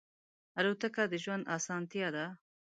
الوتکه 0.59 1.03
د 1.11 1.13
ژوند 1.23 1.43
آسانتیا 1.55 2.07
ده. 2.15 2.25